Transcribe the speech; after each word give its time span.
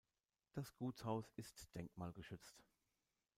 Das 0.53 0.73
Gutshaus 0.73 1.31
ist 1.35 1.67
denkmalgeschützt. 1.75 2.63